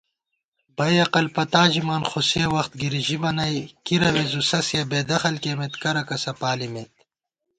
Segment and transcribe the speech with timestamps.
[0.77, 5.73] بئ عقل پتا ژِمان خوسےوخت گِری ژِبہ نئ * کی روے زُو سَیہ بېدخل کېمېت
[5.81, 6.91] کرہ کسہ پالِمېت